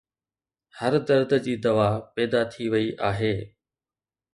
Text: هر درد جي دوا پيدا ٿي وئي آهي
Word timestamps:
هر 0.77 0.93
درد 1.07 1.31
جي 1.45 1.55
دوا 1.65 1.89
پيدا 2.15 2.41
ٿي 2.51 2.65
وئي 2.71 2.87
آهي 3.09 3.35